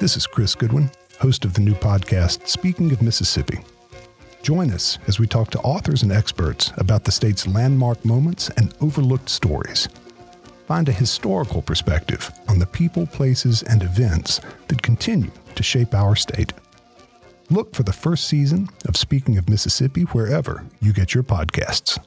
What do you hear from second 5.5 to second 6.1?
to authors and